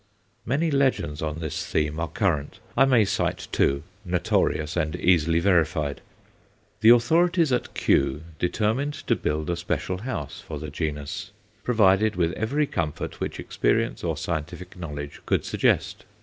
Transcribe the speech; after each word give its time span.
Many 0.47 0.71
legends 0.71 1.21
on 1.21 1.37
this 1.37 1.63
theme 1.63 1.99
are 1.99 2.07
current; 2.07 2.59
I 2.75 2.85
may 2.85 3.05
cite 3.05 3.47
two, 3.51 3.83
notorious 4.03 4.75
and 4.75 4.95
easily 4.95 5.39
verified. 5.39 6.01
The 6.79 6.89
authorities 6.89 7.51
at 7.53 7.75
Kew 7.75 8.23
determined 8.39 8.95
to 9.05 9.15
build 9.15 9.47
a 9.51 9.55
special 9.55 9.99
house 9.99 10.39
for 10.41 10.57
the 10.57 10.71
genus, 10.71 11.29
provided 11.63 12.15
with 12.15 12.31
every 12.33 12.65
comfort 12.65 13.19
which 13.19 13.39
experience 13.39 14.03
or 14.03 14.17
scientific 14.17 14.75
knowledge 14.75 15.21
could 15.27 15.45
suggest. 15.45 16.03